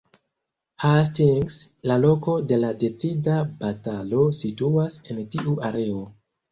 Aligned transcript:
Hastings, 0.85 1.57
la 1.91 1.99
loko 2.07 2.35
de 2.53 2.59
la 2.65 2.73
decida 2.85 3.39
batalo 3.63 4.27
situas 4.43 5.01
en 5.15 5.27
tiu 5.37 5.57
areo. 5.73 6.07